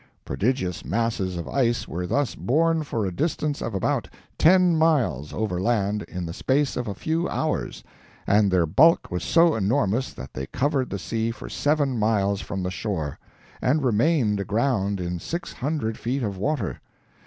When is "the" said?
6.25-6.33, 10.89-10.97, 12.63-12.71